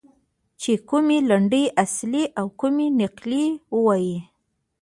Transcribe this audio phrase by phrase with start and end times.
[0.61, 4.17] چې کومې لنډۍ اصلي او کومې نقلي ووایي.